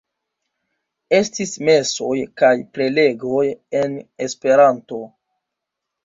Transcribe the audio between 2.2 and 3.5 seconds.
kaj prelegoj